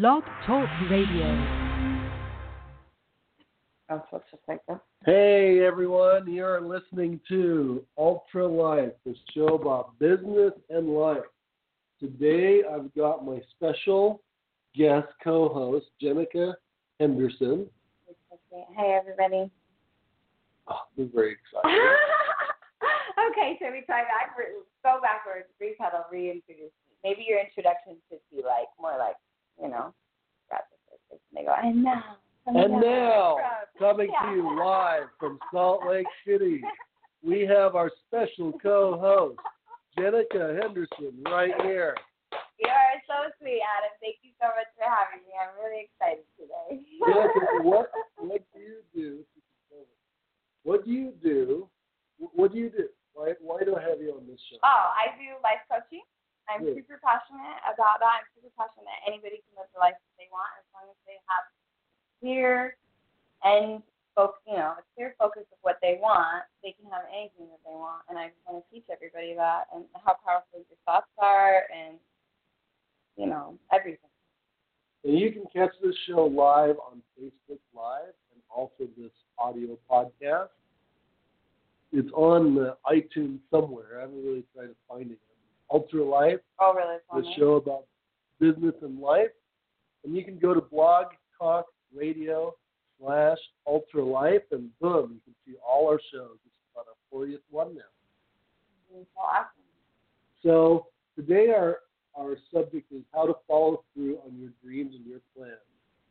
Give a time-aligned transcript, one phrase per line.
[0.00, 1.26] Blog Talk Radio.
[3.90, 4.78] Oh, so just like this.
[5.04, 11.28] Hey everyone, you are listening to Ultra Life, the show about business and life.
[11.98, 14.22] Today I've got my special
[14.74, 16.54] guest co-host, Jenica
[16.98, 17.66] Henderson.
[18.50, 19.50] Hey, everybody.
[20.66, 21.78] Oh, I'm very excited.
[23.32, 26.96] okay, so we try backwards, go backwards, repedal, reintroduce me.
[27.04, 29.16] Maybe your introduction should be like more like,
[29.60, 29.94] you know,
[30.50, 30.56] the
[31.10, 32.16] and they go, and now.
[32.46, 33.36] And now,
[33.78, 34.30] coming Yeah.
[34.30, 36.62] to you live from Salt Lake City,
[37.22, 39.38] we have our special co-host,
[39.96, 41.94] Jenica Henderson, right here.
[42.58, 43.90] You are so sweet, Adam.
[44.00, 45.32] Thank you so much for having me.
[45.36, 46.80] I'm really excited today.
[47.06, 49.24] Jenica, what what do you do?
[50.62, 51.68] What do you do?
[52.18, 52.88] What do you do?
[53.14, 54.56] Why why do I have you on this show?
[54.64, 56.02] Oh, I do life coaching.
[56.50, 56.82] I'm Good.
[56.82, 58.26] super passionate about that.
[58.26, 58.90] I'm super passionate.
[58.90, 61.46] That anybody can live the life that they want as long as they have
[62.18, 62.74] clear
[63.46, 63.78] and
[64.18, 66.42] focus, you know, a clear focus of what they want.
[66.66, 69.70] They can have anything that they want, and I just want to teach everybody that
[69.70, 71.96] and how powerful your thoughts are, and
[73.16, 74.10] you know, everything.
[75.04, 80.48] And you can catch this show live on Facebook Live and also this audio podcast.
[81.92, 83.98] It's on the iTunes somewhere.
[83.98, 85.29] I haven't really tried to find it yet.
[85.72, 86.96] Ultra Life, Oh, really?
[87.14, 87.84] the show about
[88.38, 89.30] business and life.
[90.04, 91.06] And you can go to Blog
[91.38, 92.54] Talk Radio
[92.98, 96.36] slash Ultra Life, and boom, you can see all our shows.
[96.44, 97.82] It's about our 40th one now.
[98.90, 99.46] So awesome.
[100.42, 101.78] So today our
[102.18, 105.62] our subject is how to follow through on your dreams and your plans.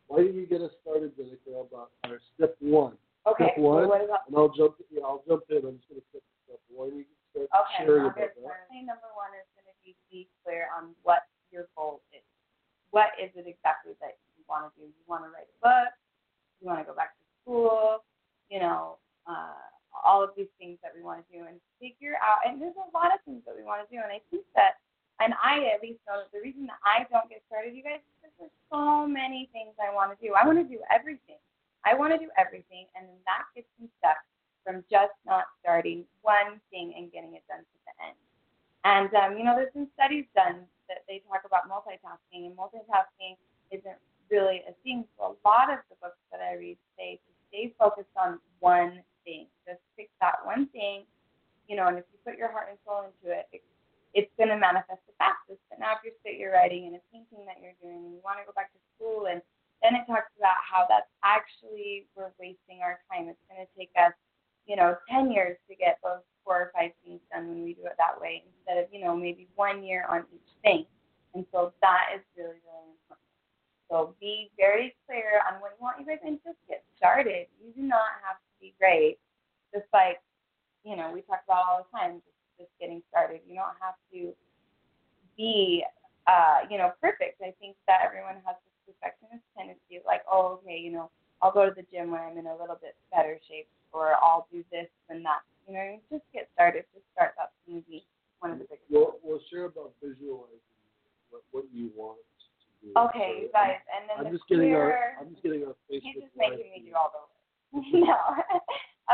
[0.08, 2.96] Why don't you get us started, Jenica, about our step one?
[3.28, 3.52] Okay.
[3.52, 4.74] Step one, So what about and I'll jump.
[4.90, 5.60] Yeah, I'll jump in.
[5.60, 6.06] I'm just going to
[6.48, 6.88] step one.
[6.96, 8.40] You can start Okay, sharing about get that.
[8.40, 8.66] started.
[8.72, 12.24] Thing number one is going to be be clear on what your goal is.
[12.96, 14.88] What is it exactly that you want to do?
[14.88, 15.92] You want to write a book?
[16.64, 18.02] You want to go back to school?
[18.48, 18.96] You know,
[19.28, 19.62] uh,
[20.00, 22.40] all of these things that we want to do and figure out.
[22.48, 24.02] And there's a lot of things that we want to do.
[24.02, 24.82] And I think that,
[25.22, 28.02] and I at least know that the reason that I don't get started, you guys,
[28.26, 30.34] is there's so many things I want to do.
[30.34, 31.38] I want to do everything.
[31.84, 34.20] I want to do everything, and then that gets me stuck
[34.64, 38.18] from just not starting one thing and getting it done to the end.
[38.84, 43.36] And um, you know, there's been studies done that they talk about multitasking, and multitasking
[43.72, 45.04] isn't really a thing.
[45.16, 49.00] So a lot of the books that I read say to stay focused on one
[49.24, 49.46] thing.
[49.68, 51.04] Just pick that one thing,
[51.68, 53.62] you know, and if you put your heart and soul into it, it
[54.12, 55.62] it's going to manifest the fastest.
[55.70, 58.20] But now if you're sit, you're writing and a painting that you're doing, and you
[58.20, 59.40] want to go back to school, and
[59.80, 63.32] then it talks about how that's actually we're wasting our time.
[63.32, 64.12] It's going to take us
[64.70, 67.86] you know, 10 years to get those four or five things done when we do
[67.86, 70.86] it that way instead of, you know, maybe one year on each thing.
[71.34, 73.26] And so that is really, really important.
[73.90, 77.50] So be very clear on what you want you guys and just get started.
[77.58, 79.18] You do not have to be great.
[79.74, 80.22] Just like,
[80.86, 83.42] you know, we talk about all the time, just, just getting started.
[83.46, 84.30] You don't have to
[85.34, 85.82] be,
[86.26, 87.42] uh, you know, perfect.
[87.42, 91.10] I think that everyone has this perfectionist tendency, like, oh, okay, you know,
[91.42, 94.46] I'll go to the gym when I'm in a little bit better shape, or I'll
[94.52, 95.40] do this and that.
[95.66, 96.84] You know, just get started.
[96.94, 97.34] Just start.
[97.36, 98.04] That's going to be
[98.40, 98.90] one of the biggest.
[98.90, 100.60] We'll, we'll share about visualizing
[101.30, 102.89] what, what you want to do.
[103.08, 106.02] Okay, you guys, and then I'm the just getting our I'm just getting our He's
[106.04, 106.90] Facebook just making Live me feed.
[106.90, 107.86] do all the work.
[108.04, 108.18] no.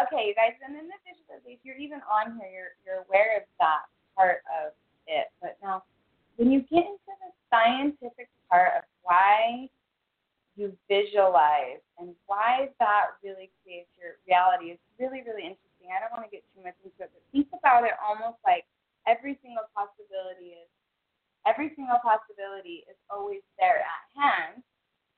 [0.03, 1.61] okay, you guys, and then the visualization.
[1.63, 2.51] You're even on here.
[2.51, 3.87] You're you're aware of that
[4.19, 4.75] part of
[5.07, 5.31] it.
[5.39, 5.85] But now,
[6.37, 9.69] when you get into the scientific part of why
[10.57, 15.93] you visualize and why that really creates your reality is really really interesting.
[15.93, 18.65] I don't want to get too much into it, but think about it almost like
[19.07, 20.67] every single possibility is
[21.47, 24.65] every single possibility is always there at hand.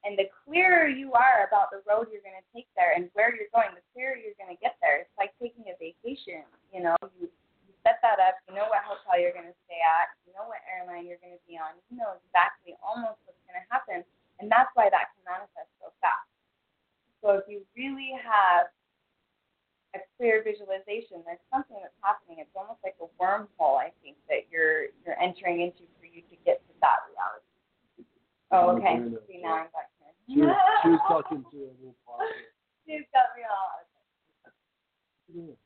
[0.07, 3.35] And the clearer you are about the road you're going to take there and where
[3.35, 5.03] you're going, the clearer you're going to get there.
[5.03, 6.47] It's like taking a vacation.
[6.71, 7.27] You know, you,
[7.67, 8.39] you set that up.
[8.47, 10.15] You know what hotel you're going to stay at.
[10.23, 11.75] You know what airline you're going to be on.
[11.91, 14.07] You know exactly almost what's going to happen.
[14.39, 16.31] And that's why that can manifest so fast.
[17.19, 18.71] So if you really have
[19.99, 22.39] a clear visualization, there's something that's happening.
[22.39, 26.37] It's almost like a wormhole, I think, that you're you're entering into for you to
[26.47, 27.51] get to that reality.
[28.55, 29.03] Oh, okay.
[29.27, 29.91] See, now I'm back
[30.31, 30.47] She here.
[30.47, 32.55] was, she was talking to a little podcast.
[32.87, 33.83] She's got me all.
[35.35, 35.59] Yeah.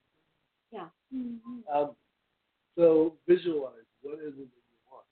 [0.72, 0.88] Yeah.
[1.68, 1.92] Um,
[2.80, 5.04] so visualize what is it that you want.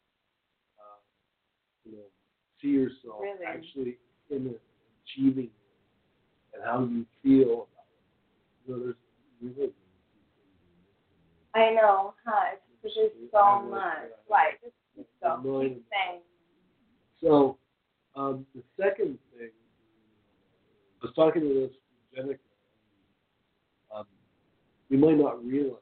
[0.81, 0.99] Uh,
[1.85, 2.08] you know,
[2.61, 3.45] see yourself Really?
[3.47, 3.99] actually
[4.31, 4.61] in it,
[5.05, 7.69] achieving it, and how you feel
[8.67, 8.97] about it.
[9.41, 9.71] You know,
[11.55, 12.57] I know, huh?
[12.85, 14.11] It's there's so much.
[14.29, 15.43] Like, just keep going.
[15.43, 15.75] Million.
[15.75, 16.21] Keep saying.
[17.21, 17.57] So
[18.17, 19.51] Um, the second thing,
[21.01, 21.71] I was talking to this
[22.12, 22.39] Jenica.
[23.95, 24.05] Um,
[24.89, 25.79] you might not realize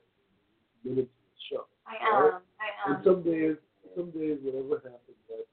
[0.85, 1.67] minutes of the show.
[1.87, 2.35] I Right.
[2.35, 2.43] am.
[2.61, 2.97] I am.
[2.97, 3.57] And some days,
[3.97, 5.17] some days, whatever happens.
[5.31, 5.48] Right?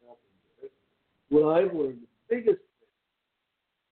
[1.30, 2.86] What I've learned, the biggest thing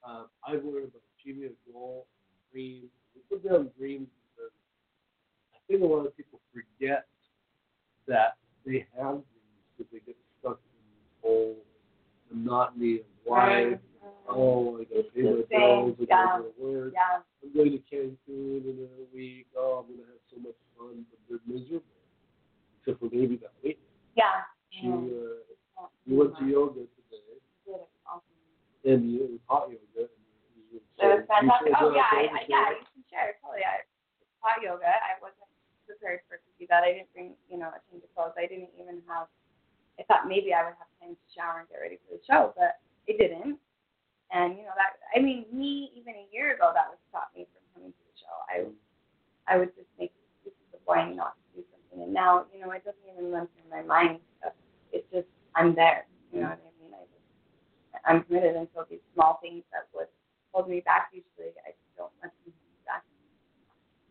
[0.07, 2.06] uh, I've learned about achieving a goal,
[2.51, 2.89] dreams.
[3.15, 4.51] We put down dreams because
[5.53, 7.07] I think a lot of people forget
[8.07, 11.56] that they have dreams because they get stuck in this whole
[12.31, 13.80] monotony of life.
[14.27, 16.94] Oh, I gotta pay my bills, I gotta go to work.
[16.94, 17.24] Yeah.
[17.44, 18.18] I'm going to Cancun
[18.63, 19.47] in a week.
[19.57, 21.83] Oh, I'm gonna have so much fun, but they're miserable.
[22.80, 23.80] Except for maybe that week.
[24.15, 24.44] Yeah.
[24.69, 27.02] She, uh, not- went to yoga today, Good, it's awesome.
[28.83, 30.07] And you, was hot yoga.
[30.07, 31.74] And you, It was fantastic.
[31.80, 33.63] Oh yeah, I, I, yeah, you can share totally.
[33.63, 33.83] I
[34.44, 34.91] hot yoga.
[34.91, 35.47] I wasn't
[35.88, 36.83] prepared for to do that.
[36.83, 38.35] I didn't bring, you know, a change of clothes.
[38.35, 39.27] I didn't even have.
[40.00, 42.51] I thought maybe I would have time to shower and get ready for the show,
[42.57, 43.62] but it didn't.
[44.33, 44.97] And you know that.
[45.15, 48.15] I mean, me even a year ago, that would stop me from coming to the
[48.18, 48.35] show.
[48.50, 48.56] I,
[49.45, 52.09] I would just make excuses of why not to do something.
[52.09, 54.19] And now, you know, it doesn't even run through my mind.
[54.91, 56.06] It's just I'm there.
[56.33, 56.72] You know what I mean?
[58.05, 60.11] I'm committed, so these small things that would
[60.51, 63.03] hold me back usually, I just don't let them hold me back.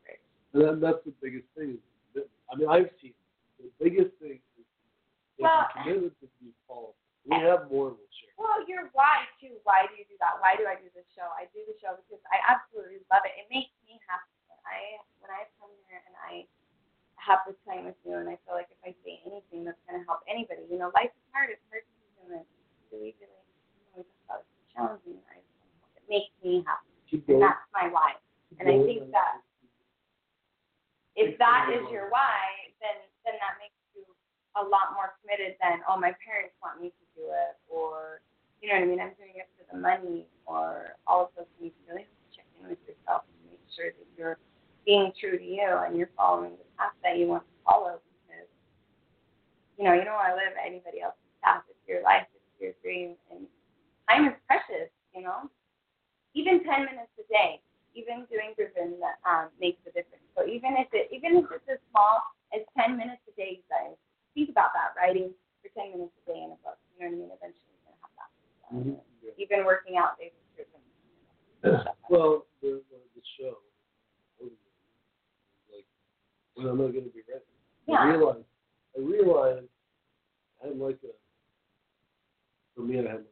[0.08, 0.20] Right.
[0.56, 1.76] And then that's the biggest thing.
[1.76, 3.12] Is that, I mean, I've seen
[3.60, 4.66] the biggest thing is
[5.36, 6.96] if Well- you're committed to be followed.
[7.22, 8.34] We have more we'll share.
[8.34, 9.54] Well, your why too.
[9.62, 10.42] Why do you do that?
[10.42, 11.30] Why do I do this show?
[11.38, 13.30] I do the show because I absolutely love it.
[13.38, 14.26] It makes me happy.
[14.50, 16.50] When I when I come here and I
[17.14, 20.02] have this time with you, and I feel like if I say anything that's going
[20.02, 21.54] to help anybody, you know, life is hard.
[21.54, 22.42] It's hard to be human.
[22.90, 23.41] Really, really,
[23.96, 25.20] you know, we talk about it's challenging.
[25.28, 25.40] I
[25.96, 28.16] it makes me happy, and that's my why.
[28.60, 29.44] and I think that
[31.16, 34.04] if that is your why, then then that makes you
[34.56, 38.24] a lot more committed than oh my parents want me to do it or
[38.60, 41.50] you know what I mean I'm doing it for the money or all of those
[41.60, 41.72] things.
[41.76, 44.38] You really have to check in with yourself and make sure that you're
[44.84, 48.48] being true to you and you're following the path that you want to follow because
[49.76, 51.62] you know you don't want to live anybody else's path.
[51.68, 52.26] It's your life.
[52.32, 53.46] It's your dream and
[54.08, 54.90] time is precious.
[55.14, 55.50] You know,
[56.34, 57.60] even ten minutes a day
[57.94, 58.96] even doing Driven
[59.28, 60.24] um, makes a difference.
[60.36, 62.24] So even if it even if it's as small
[62.56, 63.96] as ten minutes a day, you guys
[64.34, 64.96] think about that.
[64.96, 66.80] Writing for ten minutes a day in a book.
[66.96, 67.30] You know what I mean?
[67.36, 68.30] Eventually you're gonna have that.
[68.72, 68.96] Mhm.
[69.20, 69.36] Yeah.
[69.44, 70.68] Even working out days with
[71.62, 71.84] Driven.
[72.10, 73.60] Well, the, the, the show,
[74.40, 75.86] like,
[76.54, 77.44] when am I going to be ready?
[77.88, 78.08] I Yeah.
[78.16, 78.48] realized,
[78.96, 79.68] I realized
[80.62, 81.12] I had like a,
[82.74, 83.26] for me, I had like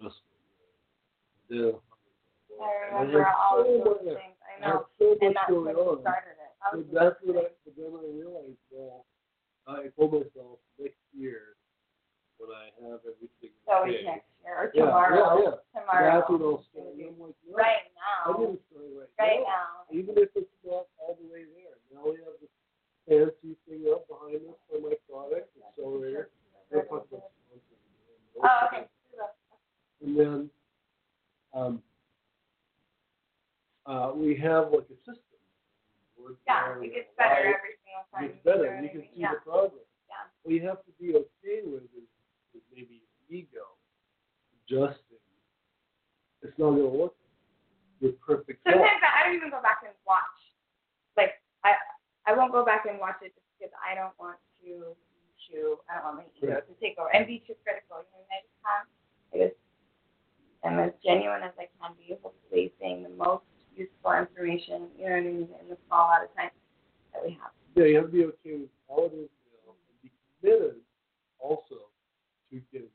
[0.00, 0.16] a, just,
[1.54, 1.78] the,
[2.60, 4.36] I I remember all of those things.
[4.42, 4.86] I I know.
[4.98, 6.00] so And that's on.
[6.02, 6.50] started it.
[6.74, 7.46] Was that's what I,
[7.76, 9.04] then I realized, well,
[9.68, 11.54] I told myself next year
[12.38, 14.00] when I have everything So okay.
[14.00, 15.14] it's next year or tomorrow.
[15.14, 15.80] yeah, yeah.
[15.80, 16.08] Tomorrow.
[16.18, 16.88] That's what I'll start.
[16.94, 18.38] I'm like, no, Right I now.
[18.38, 19.86] didn't start right, Right now.
[19.86, 19.92] now.
[19.94, 21.76] Even if it's not all the way there.
[21.92, 22.50] Now we have this
[23.06, 26.30] fancy thing up behind us for my product, accelerator.
[26.72, 27.82] We'll talk about sponsors.
[28.40, 28.84] Oh, okay.
[30.02, 30.38] And then
[31.54, 31.82] um,
[33.86, 35.38] uh, we have like a system.
[36.16, 38.24] We're- Yeah, it gets better every single time.
[38.24, 38.76] It gets better.
[38.76, 39.34] You You can see yeah.
[39.34, 39.84] the progress.
[40.08, 40.24] Yeah.
[40.42, 42.08] What you have to be okay with is,
[42.54, 43.76] is maybe ego
[44.64, 45.20] adjusting.
[46.42, 47.16] It's not going to look
[48.00, 48.60] your perfect.
[48.64, 50.36] Sometimes I I don't even go back and watch.
[51.16, 51.72] Like I
[52.26, 54.92] I won't go back and watch it just because I don't want to
[55.52, 58.00] to I don't want my ego to take over and be too critical.
[58.04, 58.84] You know, I just have
[59.32, 59.56] I just
[60.64, 63.44] am as genuine as I can be, hopefully saying the most
[63.76, 66.50] useful information, you know what I mean, in the small amount of time
[67.12, 67.52] that we have.
[67.76, 70.80] Yeah, you have to be okay with how it is now and be committed
[71.42, 71.90] also
[72.50, 72.88] to getting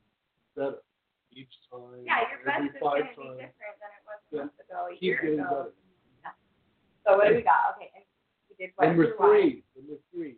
[0.56, 0.82] better
[1.30, 2.02] each time.
[2.02, 4.40] Yeah, your best is gonna be different than it was a Yeah.
[4.50, 5.70] month ago, a Keep year getting ago.
[5.70, 5.74] better.
[6.24, 6.34] Yeah.
[7.06, 7.76] So what do we got?
[7.76, 8.04] Okay, and
[8.50, 9.28] we did what Number your why.
[9.30, 10.34] three, number three,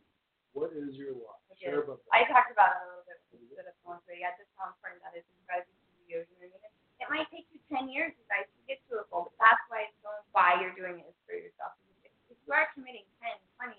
[0.53, 1.39] what is your why?
[1.55, 1.71] Okay.
[1.71, 2.13] Share about that.
[2.13, 3.19] I talked about it a little bit
[3.57, 5.25] with the phone, so yeah, just how important that is.
[5.33, 5.73] You guys to
[6.11, 6.27] you.
[6.27, 6.82] You know what I mean?
[7.03, 9.63] It might take you ten years, you guys, to get to a goal, but that's
[9.67, 11.75] why it's so why you're doing it is for yourself.
[12.07, 12.15] If,
[12.47, 13.75] you are committing 10, 20,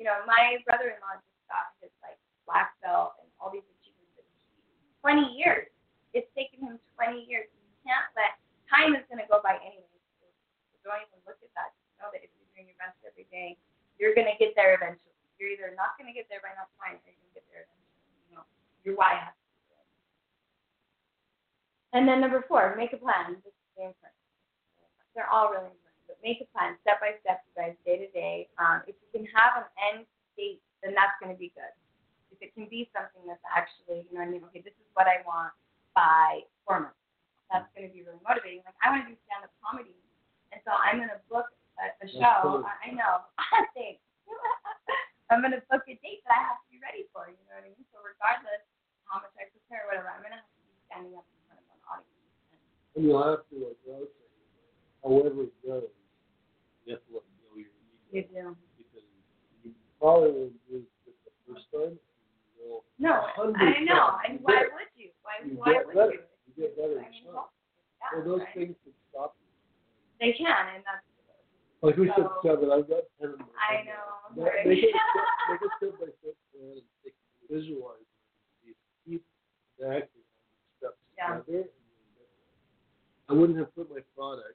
[0.00, 2.16] you know, my brother-in-law just got his like
[2.48, 4.12] black belt and all these achievements.
[4.20, 5.68] that he- Twenty years.
[6.12, 7.48] It's taken him twenty years.
[7.52, 8.36] You can't let
[8.72, 9.84] time is going to go by anyway.
[10.20, 11.72] So don't even look at that.
[11.76, 13.56] Just know that if you're doing your best every day,
[14.00, 15.12] you're going to get there eventually.
[15.40, 17.46] You're either not going to get there by that time, or you're going to get
[17.52, 18.00] there eventually.
[18.28, 18.44] You know,
[18.84, 19.45] your why has to.
[21.92, 23.38] And then number four, make a plan.
[23.44, 24.18] This is very important.
[25.14, 28.08] They're all really important, but make a plan, step by step, you guys, day to
[28.12, 28.48] day.
[28.60, 30.04] Um, if you can have an end
[30.36, 31.72] date, then that's going to be good.
[32.34, 34.88] if it can be something that's actually, you know what I mean, okay, this is
[34.92, 35.56] what I want
[35.96, 37.00] by four months.
[37.48, 38.60] That's going to be really motivating.
[38.68, 39.96] Like, I want to do stand up comedy.
[40.52, 41.48] And so I'm going to book
[41.80, 42.60] a, a show.
[42.66, 43.24] I, I know.
[43.76, 44.02] Thanks.
[45.32, 47.30] I'm going to book a date that I have to be ready for.
[47.32, 47.86] You know what I mean?
[47.94, 48.62] So regardless
[49.08, 51.62] how much I prepare, whatever, I'm going to have to be standing up in front
[51.62, 52.26] of an audience.
[52.96, 55.92] And you'll have to, like I was saying, however it goes,
[56.86, 57.76] you have to let go your ego.
[58.10, 58.56] you do.
[58.80, 59.04] Because
[59.64, 62.00] you probably do it the first time.
[62.56, 64.16] You will No, I know.
[64.26, 65.10] And why would you?
[65.20, 66.12] Why, You why get would better.
[66.12, 66.24] you?
[66.48, 68.54] You get better I mean, yeah, So those right?
[68.56, 69.44] things can stop you.
[70.20, 71.04] They can, and that's
[71.84, 72.72] Like we said, seven.
[72.72, 73.92] I've got ten in my I know.
[74.32, 74.48] now.
[74.48, 74.64] right?
[74.72, 74.96] Make it
[75.52, 77.12] make it step by step plan and
[77.52, 78.00] visualize
[78.64, 78.76] it.
[79.04, 79.20] Keep
[79.78, 79.84] the
[80.80, 81.44] steps Yeah.
[81.44, 81.44] together.
[81.44, 82.40] And you'll get there.
[83.28, 84.54] I wouldn't have put my product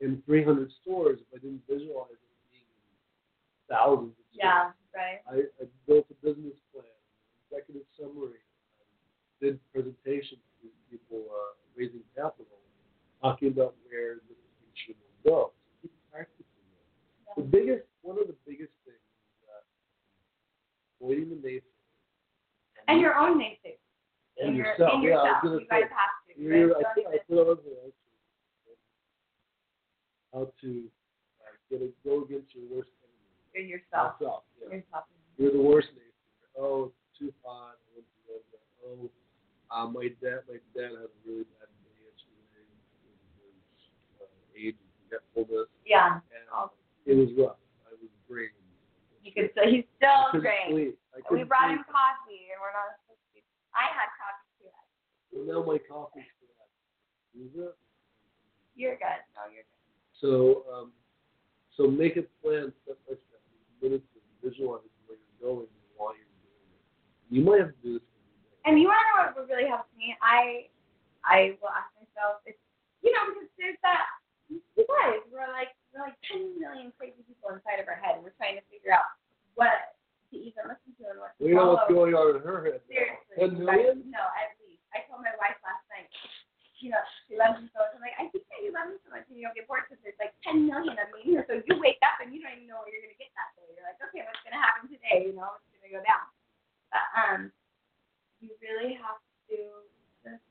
[0.00, 4.42] in 300 stores if I didn't visualize it being in thousands of stores.
[4.42, 5.22] yeah, right.
[5.30, 6.84] I, I built a business plan,
[7.48, 8.42] executive summary,
[8.82, 8.90] um,
[9.40, 12.60] did presentations to people uh, raising capital,
[13.22, 14.36] talking about where this
[14.74, 15.52] should go.
[15.52, 17.38] So keep practicing it.
[17.38, 19.64] The biggest, one of the biggest things is that
[21.00, 21.70] avoiding the naysayers.
[22.88, 23.78] And your own naysayers.
[24.42, 24.98] and your, yourself.
[24.98, 25.94] And yeah, I was gonna guys say.
[25.94, 27.08] have to.
[27.08, 28.76] I, I put on there actually
[30.36, 30.70] how to
[31.44, 33.32] uh, get a, go against your worst enemy.
[33.56, 34.20] You're yourself.
[34.20, 34.44] Yourself.
[34.60, 34.80] Yeah.
[34.80, 35.04] Yourself.
[35.40, 36.48] You're the worst naysayer.
[36.60, 37.76] Oh, it's too hot.
[37.80, 38.60] I went to yoga.
[38.84, 39.08] Oh,
[39.72, 43.60] uh, my dad, my dad had a really bad day yesterday with his
[44.20, 46.20] uh, age and forgetfulness, Yeah.
[46.20, 46.76] and All-
[47.08, 47.60] it was rough.
[47.88, 48.56] I was drained.
[49.24, 50.68] You could say he's I still couldn't great.
[50.68, 50.94] sleep.
[51.12, 51.80] I We couldn't brought sleep.
[51.80, 53.40] him coffee, and we're not supposed to.
[53.76, 54.72] I had coffee too.
[55.32, 56.68] Well, now my coffee's bad.
[57.36, 57.76] Is it?
[58.76, 59.20] You're good.
[59.36, 59.80] No, you're good.
[60.20, 60.92] So, um,
[61.74, 63.40] so make a plan step by step.
[63.48, 66.84] Be committed to visualize where you're going and why you're doing it.
[67.32, 68.04] You might have to do this.
[68.68, 70.12] And you want to know what really help me?
[70.20, 70.68] I,
[71.24, 72.60] I will ask myself, if,
[73.00, 74.04] you know, because there's that.
[74.52, 78.22] You guys, we're like we're like 10 million crazy people inside of our head, and
[78.24, 79.08] we're trying to figure out
[79.56, 79.96] what
[80.28, 82.84] to even listen to and what to We know what's going on in her head.
[82.84, 83.32] Seriously.
[83.40, 84.12] Ten you?
[84.12, 84.84] No, at least.
[84.92, 86.12] I told my wife last night,
[86.84, 87.96] you know, she loves me so much.
[87.96, 89.88] I'm like, I think that you love me so much and you don't get bored
[89.88, 91.48] because there's like 10 million of me here.
[91.48, 93.56] So you wake up and you don't even know what you're going to get that
[93.56, 93.72] day.
[93.72, 95.30] You're like, okay, what's going to happen today?
[95.30, 96.28] You know, what's going to go down.
[96.92, 97.40] But um,
[98.44, 99.18] you really have
[99.48, 99.56] to
[100.20, 100.44] just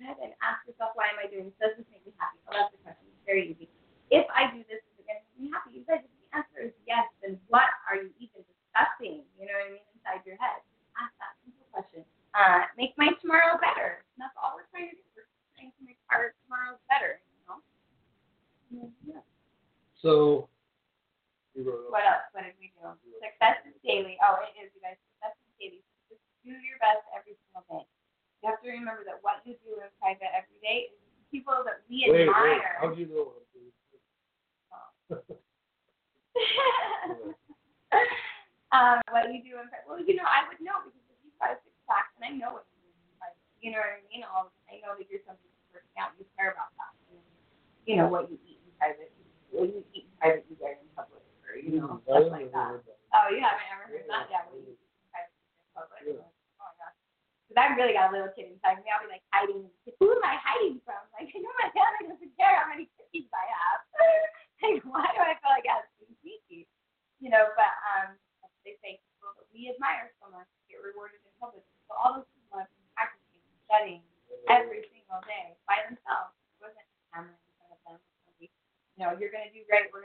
[0.00, 1.58] not and ask yourself, why am I doing this?
[1.58, 2.38] Does this make me happy?
[2.48, 3.06] Oh, that's the question.
[3.10, 3.66] It's very easy.
[4.08, 5.82] If I do this, is it going to make me happy?
[5.82, 5.98] If the
[6.32, 9.26] answer is yes, then what are you even discussing?
[9.36, 9.86] You know what I mean?
[9.98, 10.62] Inside your head.
[10.96, 12.02] Ask that simple question.
[12.32, 14.06] Uh, make my tomorrow better.
[14.16, 15.04] That's all we're trying to do.
[15.18, 17.18] We're trying to make our tomorrows better.
[17.20, 17.58] You know.
[19.02, 19.22] Yeah.
[19.98, 20.46] So,
[21.58, 22.30] you wrote What else?
[22.30, 22.86] What did we do?
[23.18, 24.14] Success is daily.
[24.22, 24.94] Oh, it is, you guys.
[24.94, 25.82] Is daily.
[26.06, 27.82] Just do your best every single day.
[28.40, 31.02] You have to remember that what you do in private every day is
[31.34, 32.78] people that we wait, wait, admire.
[32.78, 33.74] how do you know what I'm doing?
[38.70, 39.90] um, what you do in private.
[39.90, 42.62] Well, you know, I would know because if you try six packs, and I know
[42.62, 43.42] what you do in private.
[43.58, 44.22] You know what I mean?
[44.22, 46.14] All I know that you're something that's working out.
[46.14, 46.94] You care about that.
[47.10, 47.18] And,
[47.90, 49.10] you know what you eat in private.
[49.50, 52.30] What you eat in private, you wear in public, or you know I stuff don't
[52.30, 52.78] like know that.
[52.78, 52.98] about it.
[53.16, 54.28] Oh, you haven't ever heard that?
[54.28, 56.20] Yeah, what you eat in private, you wear in public.
[56.20, 56.60] Yeah.
[56.60, 56.96] Oh my gosh.
[57.48, 58.92] Because I really got a little kid inside me.
[58.92, 59.64] I'll be like hiding.
[59.88, 61.00] Who am I hiding from?
[61.16, 63.80] Like, I know my family doesn't care how many cookies I have.
[64.60, 66.68] like, why do I feel like I have to be sneaky?
[67.24, 68.20] You know, but um,
[68.68, 71.64] they say people that we admire so much get rewarded in public.
[71.88, 74.04] So all those people have been practicing, studying
[74.52, 76.36] every single day by themselves.
[76.52, 77.96] It wasn't a camera in front of them.
[78.28, 79.32] Somebody, you know, you're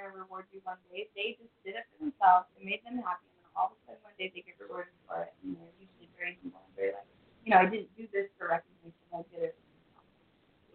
[0.03, 1.07] We're gonna reward you one day.
[1.15, 2.51] They just did it for themselves.
[2.59, 4.91] It made them happy, and then all of a sudden one day they get rewarded
[5.07, 5.31] for it.
[5.39, 7.07] And they're usually very humble and very like,
[7.47, 8.99] you know, I didn't do this for recognition.
[9.15, 9.55] I did it.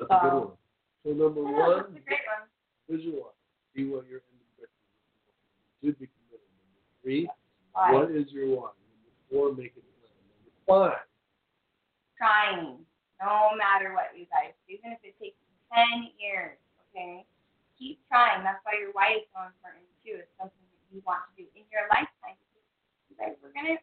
[0.01, 0.57] for That's a good one.
[1.05, 1.61] So number myself.
[1.61, 2.45] Yeah, one, it's a great one.
[2.89, 3.37] visualize.
[3.77, 5.85] See what your end objective is.
[5.85, 6.49] Should be committed.
[6.49, 7.29] Number three,
[7.77, 7.93] Why?
[7.93, 8.73] what is your why?
[8.73, 10.09] Number four, make it plan.
[10.33, 11.05] Number five,
[12.17, 12.81] trying,
[13.21, 14.57] no matter what, you guys.
[14.73, 15.37] Even if it takes
[15.69, 16.57] ten years,
[16.89, 17.29] okay?
[17.79, 18.43] Keep trying.
[18.43, 20.19] That's why your why is so important too.
[20.19, 22.35] It's something that you want to do in your lifetime.
[23.07, 23.79] You guys, we're gonna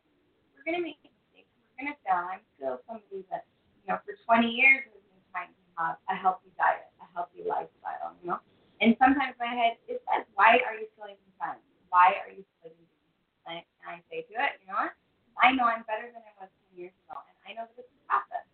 [0.52, 1.48] we're gonna make mistakes.
[1.63, 2.25] We're gonna fail.
[2.36, 3.48] I'm still somebody that,
[3.84, 7.48] you know, for twenty years has been trying to have a healthy diet, a healthy
[7.48, 8.39] lifestyle, you know?
[8.84, 11.63] And sometimes my head it says, Why are you even trying?
[11.88, 12.92] Why are you doing this?
[13.48, 14.92] And I say to it, you know what?
[15.39, 17.92] I know I'm better than I was 10 years ago, and I know that it's
[17.92, 18.46] a process.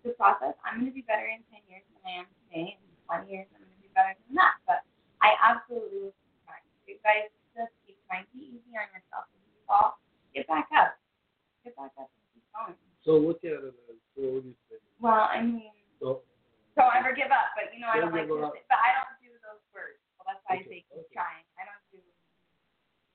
[0.00, 0.56] It's a process.
[0.64, 2.76] I'm going to be better in 10 years than I am today.
[2.76, 4.58] In 20 years, I'm going to be better than that.
[4.66, 4.82] But
[5.22, 6.64] I absolutely will keep trying.
[6.88, 8.26] You guys just keep trying.
[8.34, 9.28] Be easy on yourself.
[9.36, 10.00] If you fall,
[10.34, 10.96] get back up.
[11.62, 12.76] Get back up and keep going.
[13.04, 14.82] So look at it as so what do you think?
[15.00, 16.20] Well, I mean, So
[16.76, 17.56] don't ever give up.
[17.56, 18.36] But you know, I don't like to.
[18.68, 19.96] but I don't do those words.
[20.18, 21.16] So that's why I say keep okay.
[21.16, 21.44] trying.
[21.56, 21.98] I don't do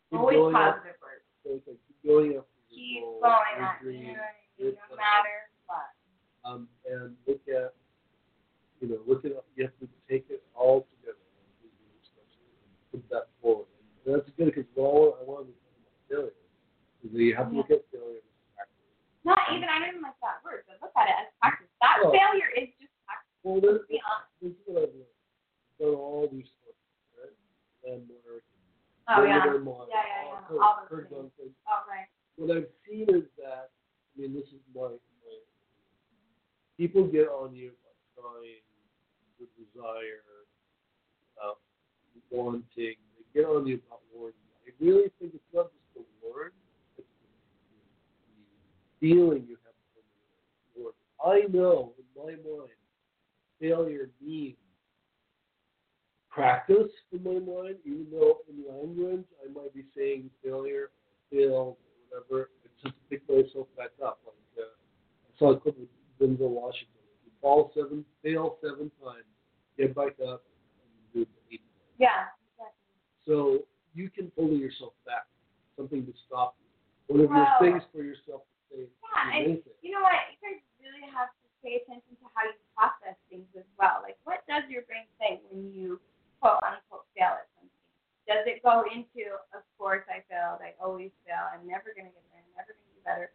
[0.09, 1.25] keep always going up, positive words.
[1.45, 4.25] so it's like keep going your Keep goals, going at you know
[4.57, 4.73] mean?
[4.89, 5.37] No matter
[5.69, 5.93] what.
[6.45, 7.73] Um, and look at,
[8.81, 11.21] you know, look at you have to take it all together.
[11.21, 11.69] and
[12.91, 13.69] Put that forward.
[14.05, 16.37] And that's good because all I wanted to talk about failure
[17.05, 18.93] is that you have to look at failure as a practice.
[19.25, 19.65] Not even.
[19.69, 20.65] I don't even like that word.
[20.69, 21.69] But look at it as practice.
[21.81, 22.11] That Oh.
[22.13, 23.33] failure is just practice.
[23.41, 24.29] Well, this, Let's be honest.
[24.41, 25.15] this is what I've learned.
[25.15, 27.35] I've done all these courses, right?
[27.85, 28.43] Landmark,
[29.09, 29.41] Oh yeah.
[29.45, 30.57] Their model, Yeah, yeah, yeah.
[30.57, 31.19] all All those heard things.
[31.19, 31.55] on things.
[31.69, 32.09] Oh right.
[32.37, 35.35] What I've seen is that, I mean, this is my, my
[36.77, 38.59] people get on you by trying,
[39.39, 40.25] the desire,
[41.39, 41.53] uh,
[42.31, 42.97] wanting, they
[43.33, 44.35] get on you about warning
[44.65, 44.73] you.
[44.73, 46.51] I really think it's not just the word,
[46.97, 47.27] it's the,
[48.99, 50.03] the feeling you have from
[50.75, 50.95] the word.
[51.23, 52.75] I know in my mind,
[53.61, 54.55] failure means
[56.29, 60.89] practice in my mind, even though in language I might be saying failure,
[61.31, 61.77] failed,
[62.11, 62.49] or whatever.
[62.63, 62.93] It's
[63.43, 64.19] to pick back up.
[64.25, 65.89] Like uh, I saw a clip with
[66.19, 67.03] Denzel Washington.
[67.25, 69.27] You fall seven, fail seven times,
[69.77, 70.43] get back up,
[70.81, 71.63] and do the eighth.
[71.97, 72.31] Yeah.
[72.55, 72.95] Exactly.
[73.27, 75.27] So you can pull yourself back,
[75.77, 77.15] something to stop you.
[77.15, 77.59] One of Wow.
[77.61, 80.19] your things for yourself to say, Yeah, and you know what?
[80.31, 84.01] You guys really have to pay attention to how you process things as well.
[84.01, 85.99] Like, what does your brain say when you
[86.41, 87.73] quote unquote fail at something?
[88.25, 92.25] Does it go into, of course I failed, I always fail, I'm never gonna get
[92.33, 93.31] there, I'm never gonna do better?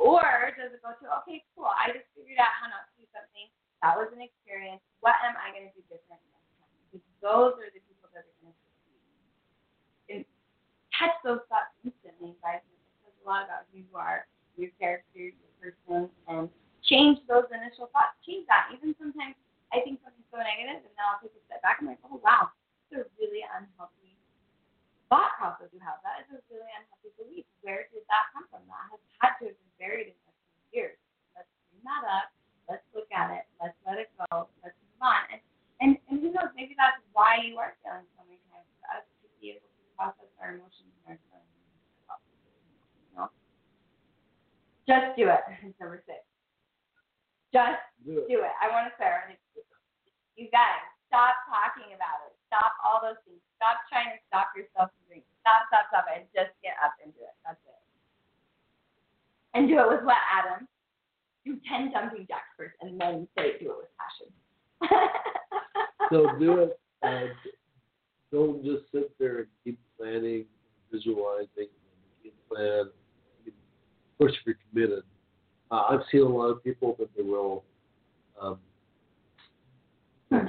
[0.00, 0.24] Or
[0.58, 3.46] does it go to, okay, cool, I just figured out how not to do something.
[3.84, 4.82] That was an experience.
[5.04, 7.04] What am I gonna do different next time?
[7.22, 9.04] Those are the people that are gonna succeed.
[10.10, 10.20] And
[10.90, 12.64] catch those thoughts instantly, guys.
[12.66, 14.26] It says a lot about who you are
[14.56, 16.48] your character, your person, and
[16.84, 18.16] change those initial thoughts.
[18.26, 18.68] Change that.
[18.74, 19.34] Even sometimes
[19.72, 21.80] I think something's so negative, and now I'll take a step back.
[21.80, 22.52] I'm like, oh wow,
[22.88, 24.14] it's a really unhealthy
[25.08, 26.00] thought process you have.
[26.04, 27.46] That is a really unhealthy belief.
[27.62, 28.66] Where did that come from?
[28.66, 30.98] That has had to have been buried in us for years.
[31.38, 32.34] Let's bring that up.
[32.66, 33.46] Let's look at it.
[33.62, 34.50] Let's let it go.
[34.66, 35.22] Let's move on.
[35.30, 35.40] And
[35.82, 36.54] and, and who knows?
[36.54, 39.82] Maybe that's why you are feeling so many times for us to be able to
[39.98, 41.50] process our emotions and our feelings.
[43.02, 43.26] You know?
[44.86, 45.42] Just do it.
[45.82, 46.22] Number six.
[47.50, 48.30] Just Do it.
[48.30, 48.54] do it.
[48.62, 49.34] I want to start.
[50.38, 50.80] You guys,
[51.10, 52.32] stop talking about it.
[52.46, 53.42] Stop all those things.
[53.58, 54.94] Stop trying to stop yourself.
[55.42, 57.34] Stop, stop, stop, and just get up and do it.
[57.44, 57.82] That's it.
[59.54, 60.66] And do it with what, Adam?
[61.44, 64.30] Do ten jumping jacks first, and then say do it with passion.
[66.10, 66.78] So do it.
[67.02, 67.32] Uh,
[68.30, 70.44] don't just sit there and keep planning,
[70.92, 71.68] visualizing,
[72.22, 72.90] keep plan.
[73.46, 73.52] Of
[74.18, 75.04] course, if you're committed,
[75.70, 77.64] uh, I've seen a lot of people that they will
[78.38, 78.58] um,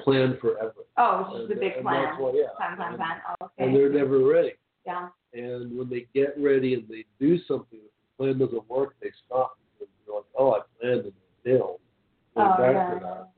[0.03, 0.73] plan forever.
[0.97, 2.15] oh, it's just a big plan.
[2.19, 2.47] Why, yeah.
[2.57, 3.17] Plan, plan, And- plan.
[3.29, 3.63] Oh, okay.
[3.65, 4.53] And they're never ready.
[4.85, 5.07] Yeah.
[5.33, 9.09] And when they get ready and they do something, if the plan doesn't work, they
[9.25, 11.79] stop because they're like, oh, I planned and it failed.
[12.35, 12.93] Oh, back yeah.
[12.93, 13.29] to that.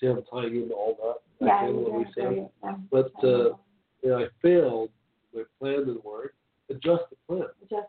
[0.00, 1.46] See, how I'm tying into all that.
[1.46, 2.24] Yeah, Back in you're what we doing said.
[2.28, 2.46] great.
[2.64, 2.76] Yeah.
[2.90, 3.56] But uh,
[4.02, 4.90] you know, I failed.
[5.34, 6.34] My plan didn't work.
[6.70, 7.46] Adjust the plan.
[7.70, 7.86] Just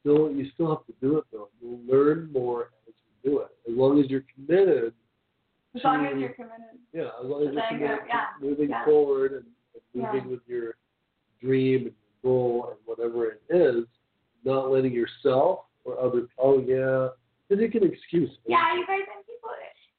[0.00, 1.48] Still, you still have to do it though.
[1.60, 3.48] You'll learn more as you do it.
[3.70, 4.94] As long as you're committed.
[5.74, 6.78] as long as you're committed.
[6.94, 8.84] Yeah, as long as So you're you go, yeah, moving yeah.
[8.84, 10.12] forward and, and Yeah.
[10.12, 10.74] moving with your
[11.40, 13.84] dream and your goal and whatever it is,
[14.44, 17.08] not letting yourself or other oh yeah,
[17.48, 18.30] because you can excuse.
[18.30, 18.38] it.
[18.46, 19.50] Yeah, you guys and people,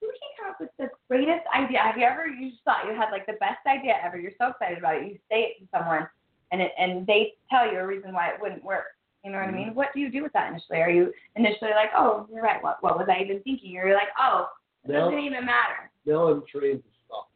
[0.01, 1.79] you can come up with the greatest idea.
[1.79, 4.19] Have you ever you just thought you had like the best idea ever?
[4.19, 5.07] You're so excited about it.
[5.07, 6.07] You say it to someone,
[6.51, 8.95] and it and they tell you a reason why it wouldn't work.
[9.23, 9.67] You know what I mean?
[9.67, 9.75] Mm-hmm.
[9.75, 10.79] What do you do with that initially?
[10.79, 12.63] Are you initially like, oh, you're right.
[12.63, 13.77] What what was I even thinking?
[13.77, 14.47] Or you're like, oh,
[14.85, 15.05] it No.
[15.05, 15.91] doesn't even matter.
[16.05, 17.29] Now I'm trained to stop.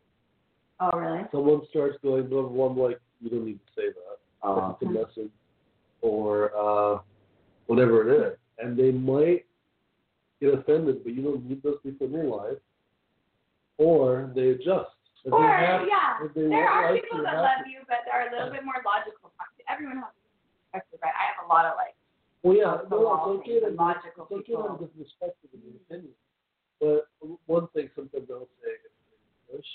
[0.80, 1.24] Oh, really?
[1.32, 2.66] Someone starts going blah blah blah.
[2.68, 4.18] I'm like, you don't need to say that.
[4.44, 5.32] That's a message,
[6.02, 7.00] or uh,
[7.68, 9.46] whatever it is, and they might
[10.42, 12.58] get offended, but you don't need those people in your life,
[13.78, 14.92] or they adjust.
[15.24, 18.04] If Or they have, yeah, they there are like people that love to- you, but
[18.06, 19.32] they're a little bit more logical.
[19.72, 21.16] Everyone has a different perspective, right?
[21.16, 21.96] I have a lot of like.
[22.44, 24.84] Well, yeah, So no, all it's okay to things, logical it's okay to have people.
[24.84, 26.16] different perspective in your opinion.
[26.84, 27.08] But
[27.48, 28.92] one thing sometimes I'll say in
[29.48, 29.72] English,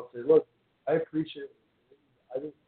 [0.00, 0.48] I'll say, look,
[0.88, 2.08] I appreciate what you're saying.
[2.32, 2.67] I didn't ask you,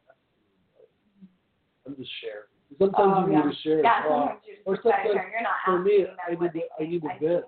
[2.19, 2.51] Sharing.
[2.79, 3.45] Sometimes Oh, you yeah.
[3.45, 3.81] need to share.
[3.83, 7.17] Yeah, sometimes or sometimes You're not for me, I need to- I need to I
[7.19, 7.45] vent.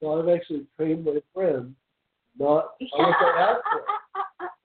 [0.00, 1.74] So I've actually trained my friend
[2.38, 3.86] not unless I ask for it.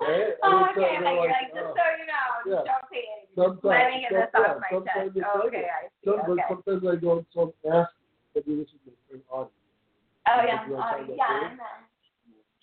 [0.02, 0.34] Right?
[0.43, 1.75] Oh, okay, like, like, like, just oh.
[1.75, 2.63] so you know, Yeah.
[2.65, 3.28] don't pay any.
[3.36, 5.28] Sometimes- Let me get this off yeah, my sometimes chest.
[5.36, 5.67] Oh, okay.
[5.69, 6.06] I see.
[6.06, 6.43] Some, but okay.
[6.49, 8.08] sometimes I go and so asking.
[8.36, 9.52] I do this with my friend Audie.
[10.30, 11.56] Oh yeah, about yeah.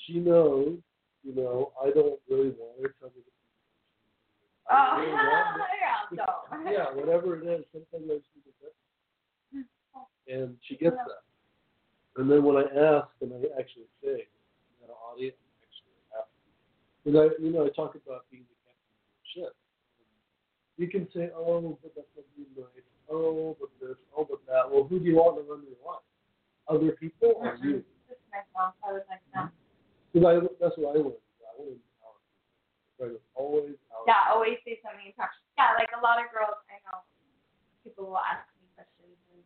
[0.06, 0.78] She knows,
[1.22, 3.35] you know, I don't really want her telling me the
[4.66, 6.16] Oh, I really want it.
[6.16, 6.70] yeah, so.
[6.70, 8.26] yeah, whatever it is, I just need to
[10.28, 11.22] and she gets that.
[12.16, 14.26] And then when I ask, and I actually say,
[14.80, 16.30] that audience actually ask,
[17.04, 19.52] because I, you know, I talk about being the captain of the ship.
[20.78, 22.84] You can say, oh, but that's not being nice.
[23.08, 23.96] Oh, but this.
[24.16, 24.66] Oh, but that.
[24.66, 26.02] Well, who do you want to run your life?
[26.68, 27.68] Other people or mm-hmm.
[27.68, 27.84] you?
[28.08, 28.72] Just my mom.
[28.82, 29.46] I was like, no.
[30.12, 31.22] Because I, that's what I learned.
[31.46, 31.85] I learned
[32.96, 33.20] people.
[33.36, 35.44] Always empower Yeah, always say something impactful.
[35.60, 37.04] Yeah, like a lot of girls, I know
[37.84, 39.40] people will ask me questions, and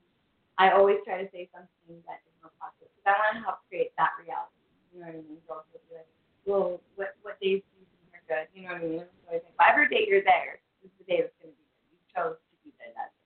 [0.59, 3.59] I always try to say something that is more positive because I want to help
[3.67, 4.63] create that reality.
[4.95, 5.43] You know what I mean?
[5.47, 6.11] Girls will be like,
[6.47, 8.47] well, what what days do you think are good?
[8.55, 9.07] You know what I mean?
[9.27, 11.91] So I think, whatever day you're there is the day that's going to be good.
[11.95, 13.21] You chose to be there that day.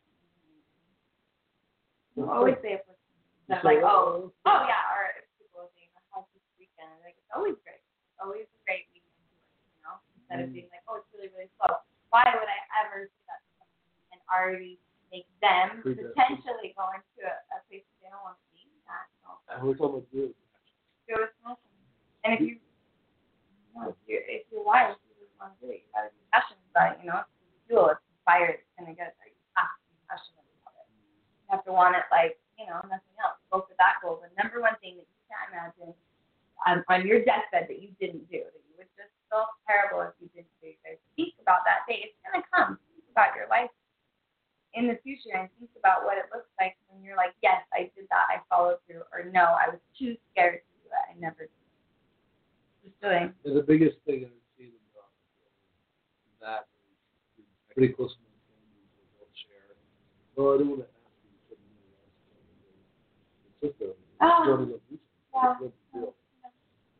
[2.14, 6.24] You always say it You like, oh, oh yeah, or if people are saying, how's
[6.30, 6.87] this weekend?
[6.87, 7.82] I'm like, it's always great.
[7.82, 8.93] It's always great weekend to work,
[10.24, 10.37] you?
[10.37, 10.54] Instead of Mm.
[10.56, 11.78] being like, oh, it's really, really slow.
[12.10, 13.40] Why would I ever do that
[14.12, 14.78] and already
[15.12, 16.14] make them Predestined.
[16.16, 18.64] potentially go into a, a place that they don't want to be?
[18.88, 20.30] That, so, And we're talking about good.
[20.32, 20.37] it
[21.08, 21.58] with.
[22.24, 25.68] And if you, you know, if you're, if you're wise, you just want to do
[25.72, 25.84] it.
[25.84, 27.20] You gotta be passionate about it, you know?
[27.20, 29.28] It's fuel, it's fire, it's gonna get there.
[29.28, 30.88] You have to be passionate about it.
[30.88, 33.37] You have to want it like, you know, nothing else.
[33.52, 34.20] Go for that goal.
[34.24, 35.92] The number one thing that you can't imagine
[36.64, 40.16] on, on your deathbed that you didn't do, that you would just feel terrible if
[40.20, 40.72] you didn't do.
[40.72, 42.08] You guys think about that day.
[42.08, 42.80] It's gonna come.
[42.96, 43.68] Think about your life
[44.72, 47.92] in the future and think about what it looks like when you're like, yes, I
[47.92, 51.12] did that, I followed through, or no, I was too scared to do it, I
[51.20, 51.62] never did.
[52.82, 53.32] Just doing.
[53.44, 55.10] And the biggest thing I've seen about
[56.38, 56.70] that
[57.34, 57.42] is
[57.74, 59.74] pretty close to my family who they'll share.
[60.38, 61.90] Oh, I don't want to ask you to put me in
[62.62, 64.78] the It's just a Oh.
[65.34, 65.58] Yeah.
[65.90, 66.14] Deal?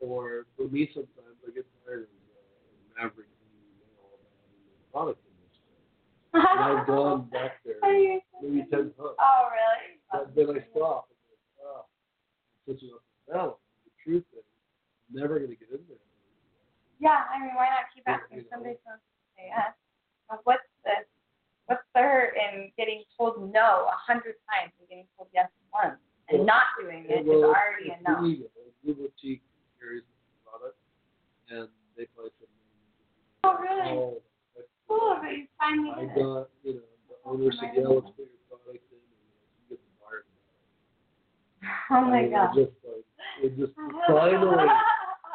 [0.03, 4.83] Or for me, sometimes I get tired of uh, Maverick being email about having the
[4.91, 5.55] product in this.
[6.35, 9.15] And I've gone back there maybe ten times.
[9.15, 9.95] Oh, really?
[10.11, 11.07] But then I stop.
[11.07, 11.87] And like, oh,
[12.67, 13.51] it's such an up and down.
[13.87, 16.04] The truth is, I'm never going to get in there.
[16.99, 18.45] Yeah, I mean, why not keep asking?
[18.49, 19.05] Somebody's going to
[19.35, 19.75] say yes.
[20.43, 21.05] What's the
[21.67, 25.97] what's the hurt in getting told no a hundred times and getting told yes once
[26.29, 28.21] and Well, not doing it is Well, already a it's no.
[28.21, 28.47] the ego.
[28.83, 29.41] Blue Boutique
[29.81, 30.77] carries the product,
[31.49, 32.49] and they play some.
[33.45, 33.91] Oh, really?
[33.97, 34.21] Oh,
[34.87, 36.21] Cool, but you finally I did it.
[36.21, 39.17] got, you know, the owner said, yeah, let's put your product in, and
[39.65, 40.25] you get the buyer.
[41.89, 42.53] Oh my I god.
[42.53, 43.05] just like,
[43.41, 43.73] it just,
[44.07, 44.69] finally,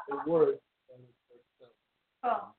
[0.07, 0.63] it worked,
[0.95, 1.75] and it starts selling.
[2.23, 2.55] Cool.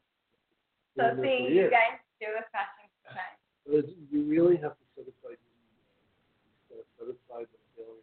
[0.98, 1.72] So Been there see, you years.
[1.72, 3.36] guys do a fashion design.
[3.62, 5.38] But you really have to set aside.
[5.38, 8.02] You set aside the failure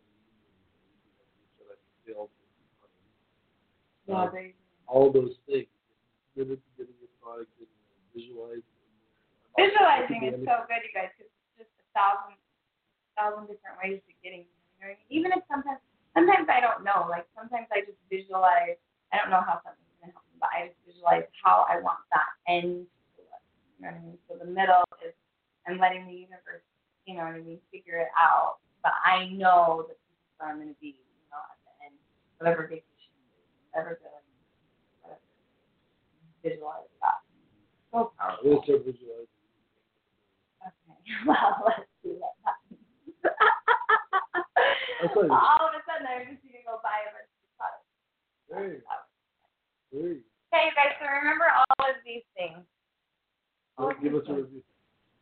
[1.59, 2.31] so that you failed.
[4.09, 4.31] Um,
[4.87, 5.69] all those things.
[6.39, 6.63] Getting
[7.03, 8.63] your product there, it in there.
[9.59, 12.39] Visualizing is so good, you guys, because it's just a thousand,
[13.19, 14.47] thousand different ways of getting.
[14.47, 15.11] You know what I mean?
[15.11, 15.83] Even if sometimes,
[16.15, 17.11] sometimes I don't know.
[17.11, 18.79] Like sometimes I just visualize.
[19.11, 19.88] I don't know how something's gonna help me,
[20.41, 23.43] but I visualize how I want that end to look.
[23.79, 24.19] You know what I mean?
[24.29, 25.15] So the middle is
[25.67, 26.65] I'm letting the universe,
[27.05, 28.59] you know what I mean, figure it out.
[28.83, 30.97] But I know that this is where I'm gonna be.
[30.97, 31.95] You know, at the end,
[32.39, 34.09] whatever vacation, is, whatever the,
[35.03, 35.21] whatever.
[36.41, 37.21] Visualize that.
[37.93, 38.49] Oh, so I'm powerful.
[38.49, 39.29] gonna start visualizing.
[40.63, 40.97] Okay.
[41.27, 42.81] Well, let's see what happens.
[45.01, 45.37] That's what it is.
[45.37, 47.89] All of a sudden, I'm just gonna go buy a bunch of products.
[48.53, 48.81] Hey,
[49.93, 50.97] hey, Okay, you guys.
[50.97, 52.65] So remember all of these things.
[53.77, 54.65] All give us a review.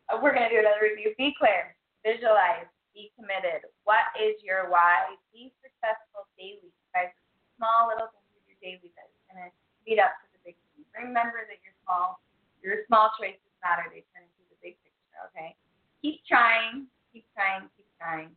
[0.07, 1.11] Uh, We're gonna do another review.
[1.19, 1.75] Be clear.
[2.01, 2.67] Visualize.
[2.95, 3.67] Be committed.
[3.83, 5.13] What is your why?
[5.35, 6.71] Be successful daily.
[6.95, 7.13] Guys,
[7.59, 9.51] small little things of your daily that is gonna
[9.85, 10.87] lead up to the big thing.
[10.95, 12.23] Remember that you're small.
[12.63, 13.85] Your small choices matter.
[13.91, 15.19] They turn into the big picture.
[15.29, 15.53] Okay.
[16.01, 16.87] Keep trying.
[17.13, 17.69] Keep trying.
[17.77, 18.31] Keep trying.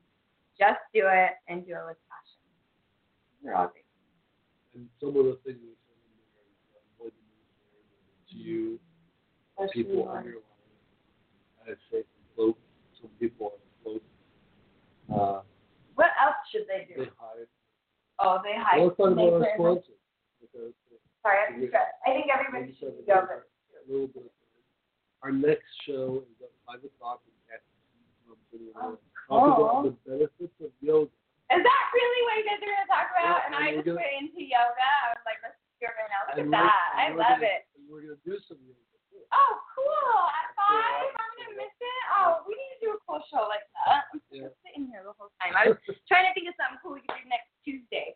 [0.60, 2.44] Just do it and do it with passion.
[3.40, 3.88] You're all great.
[4.76, 6.68] And some of the things we said in there, is
[7.00, 7.80] avoid the ministry,
[8.30, 8.78] to you,
[9.72, 10.44] people in your life.
[11.66, 12.02] I say
[12.34, 12.56] float.
[13.00, 14.02] Some people are float.
[15.12, 15.40] Uh,
[15.94, 17.04] What else should they do?
[17.04, 17.46] they hide.
[18.18, 18.80] Oh, they hide.
[18.82, 19.82] Let's talk about.
[20.40, 20.72] Because
[21.22, 21.52] Sorry, I.
[21.52, 23.44] I think everybody should do yoga.
[23.44, 24.32] a little bit.
[25.22, 28.72] Our next show is at five o'clock in Castleton.
[28.72, 28.96] Oh,
[29.28, 29.68] Talk cool.
[29.68, 31.12] about the benefits of yoga.
[31.52, 33.26] Is that really what you guys are going to talk about?
[33.26, 34.88] Yeah, and and I just gonna- went into yoga.
[35.04, 36.22] I was like, let's do yoga now.
[36.30, 36.88] Look And at that.
[36.96, 37.66] I love it.
[37.76, 39.20] And we're gonna do some yoga too.
[39.34, 40.18] Oh, cool.
[40.40, 42.02] At five, I'm going to miss it.
[42.16, 44.08] Oh, we need to do a cool show like that.
[44.14, 44.48] I'm Yeah.
[44.48, 45.52] just sitting here the whole time.
[45.58, 48.14] I was trying to think of something cool we could do next Tuesday.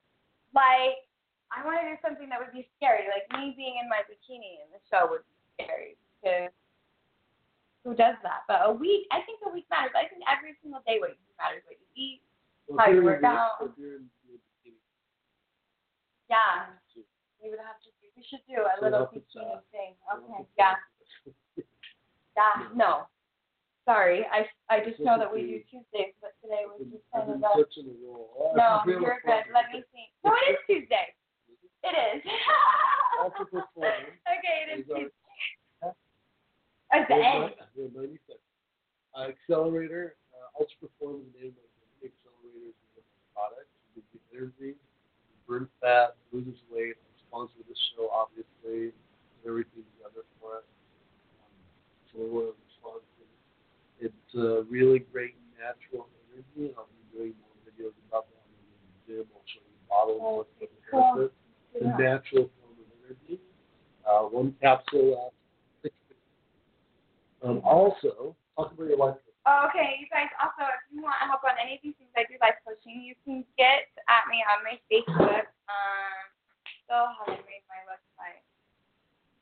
[0.57, 1.05] Like,
[1.50, 3.07] I want to do something that would be scary.
[3.11, 6.55] Like me being in my bikini in the show would be scary because
[7.83, 8.46] who does that?
[8.46, 9.92] But a week, I think a week matters.
[9.98, 11.62] I think every single day what you do matters.
[11.66, 12.22] What you eat.
[12.90, 13.58] You work out.
[13.62, 14.76] if you're in the bikini,
[16.28, 16.72] Yeah,
[17.42, 17.90] we would have to.
[18.00, 19.94] do We should do a So little bikini thing.
[20.12, 20.46] Okay.
[20.58, 20.74] Yeah.
[22.36, 22.68] Yeah.
[22.74, 23.06] No.
[23.84, 27.36] Sorry, I I just know that we do Tuesdays, but today was just kind of
[27.36, 27.40] a.
[27.40, 29.44] No, I can feel you're good.
[29.52, 30.08] Let me see.
[30.24, 31.12] No, it is Tuesday.
[31.84, 32.22] It is.
[33.24, 35.12] Okay, it is Tuesday.
[36.92, 37.52] At the end.
[39.14, 41.68] Uh, accelerator, uh, Ultra Performance is the name of
[42.00, 43.02] the accelerator is the
[43.36, 43.68] product.
[43.94, 44.74] It gives you energy,
[45.46, 46.96] burn fat, loses weight.
[47.34, 48.94] I'm this show, obviously.
[48.94, 50.66] And everything together for us.
[52.14, 53.00] Um, so.
[54.00, 59.16] It's uh, really great natural energy, and I'll be doing more videos about that in
[59.16, 59.26] the gym.
[59.32, 61.14] I'll show you bottles Oh, what's the cool.
[61.14, 61.34] benefits.
[61.74, 63.40] It's a natural form of energy.
[64.04, 65.38] Uh, one capsule lasts
[65.82, 66.20] six weeks.
[67.42, 69.16] Um, also, talk about your life.
[69.44, 70.33] Okay, you guys.
[70.40, 73.12] Also, if you want help on any of these things I do life coaching, you
[73.28, 75.44] can get at me on my Facebook.
[75.68, 76.24] Um,
[76.88, 78.40] still haven't made my website.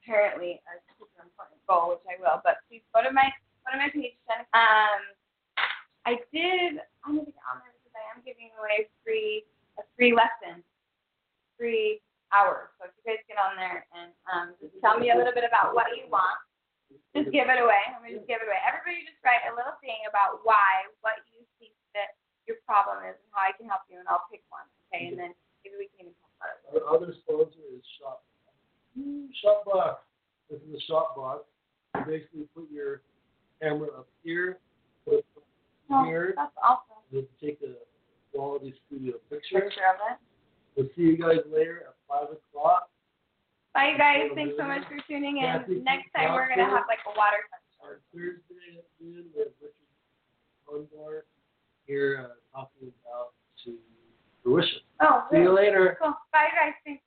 [0.03, 2.43] Apparently, a super important goal, which I will.
[2.43, 3.31] But please go to my
[3.63, 4.19] go to my page.
[4.51, 5.03] Um,
[6.03, 6.83] I did.
[7.07, 9.47] I'm gonna get on there because I am giving away free
[9.79, 10.67] a free lesson,
[11.55, 12.03] free
[12.35, 12.75] hour.
[12.83, 15.79] So if you guys get on there and um, tell me a little bit about
[15.79, 16.43] what you want.
[17.17, 17.83] Just give it away.
[17.93, 18.61] I'm gonna just give it away.
[18.65, 22.17] Everybody just write a little thing about why, what you think that
[22.49, 24.65] your problem is, and how I can help you, and I'll pick one.
[24.91, 25.31] Okay, and then
[25.63, 26.83] maybe we can even talk about it.
[26.83, 28.25] Our other sponsor is Shop.
[29.45, 29.97] ShotBox.
[30.51, 31.41] This is a ShotBox.
[31.97, 33.03] You basically put your
[33.61, 34.59] camera up here,
[35.05, 35.27] put it
[35.91, 37.05] Oh, here, that's awesome.
[37.13, 37.75] and then take a
[38.35, 39.61] quality studio picture.
[39.61, 40.17] Picture of it.
[40.77, 42.89] We'll see you guys later at five o'clock.
[43.75, 44.29] Bye, you guys.
[44.35, 45.85] Thanks so much for tuning in.
[45.85, 47.41] Next time we're gonna have like a water
[47.83, 51.25] Our Thursday at noon, have Richard
[51.87, 53.33] here uh, talking about
[53.65, 53.77] to
[54.43, 54.81] fruition.
[55.01, 55.97] Oh, See you later.
[56.01, 56.15] Cool.
[56.33, 56.75] Bye, guys.
[56.85, 57.03] Thanks.